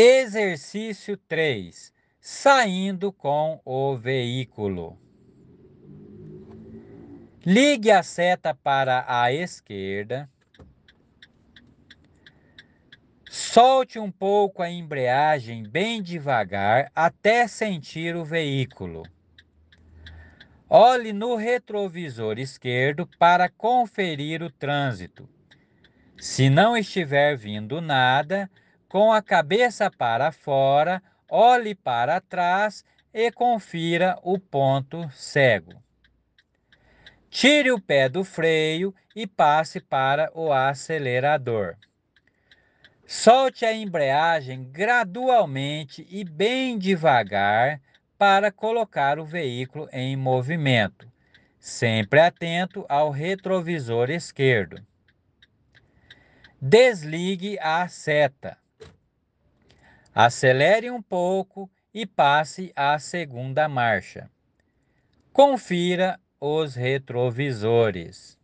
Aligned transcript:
Exercício 0.00 1.16
3. 1.16 1.92
Saindo 2.20 3.10
com 3.10 3.60
o 3.64 3.96
veículo. 3.96 4.96
Ligue 7.44 7.90
a 7.90 8.00
seta 8.04 8.54
para 8.54 9.04
a 9.08 9.32
esquerda. 9.32 10.30
Solte 13.28 13.98
um 13.98 14.08
pouco 14.08 14.62
a 14.62 14.70
embreagem 14.70 15.64
bem 15.64 16.00
devagar 16.00 16.92
até 16.94 17.48
sentir 17.48 18.14
o 18.14 18.24
veículo. 18.24 19.02
Olhe 20.70 21.12
no 21.12 21.34
retrovisor 21.34 22.38
esquerdo 22.38 23.04
para 23.18 23.48
conferir 23.48 24.44
o 24.44 24.50
trânsito. 24.50 25.28
Se 26.16 26.48
não 26.48 26.76
estiver 26.76 27.36
vindo 27.36 27.80
nada, 27.80 28.48
com 28.88 29.12
a 29.12 29.20
cabeça 29.20 29.90
para 29.90 30.32
fora, 30.32 31.02
olhe 31.30 31.74
para 31.74 32.20
trás 32.20 32.84
e 33.12 33.30
confira 33.30 34.18
o 34.22 34.38
ponto 34.38 35.08
cego. 35.10 35.82
Tire 37.30 37.70
o 37.70 37.80
pé 37.80 38.08
do 38.08 38.24
freio 38.24 38.94
e 39.14 39.26
passe 39.26 39.80
para 39.80 40.30
o 40.34 40.50
acelerador. 40.52 41.76
Solte 43.06 43.64
a 43.64 43.72
embreagem 43.72 44.64
gradualmente 44.64 46.06
e 46.10 46.24
bem 46.24 46.78
devagar 46.78 47.80
para 48.16 48.50
colocar 48.50 49.18
o 49.18 49.24
veículo 49.24 49.88
em 49.92 50.16
movimento, 50.16 51.10
sempre 51.58 52.20
atento 52.20 52.84
ao 52.88 53.10
retrovisor 53.10 54.10
esquerdo. 54.10 54.82
Desligue 56.60 57.58
a 57.60 57.86
seta. 57.86 58.58
Acelere 60.14 60.90
um 60.90 61.02
pouco 61.02 61.70
e 61.92 62.06
passe 62.06 62.72
à 62.74 62.98
segunda 62.98 63.68
marcha. 63.68 64.30
Confira 65.32 66.18
os 66.40 66.74
retrovisores. 66.74 68.37